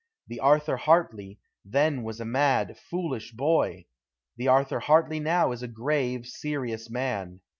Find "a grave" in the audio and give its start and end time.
5.61-6.25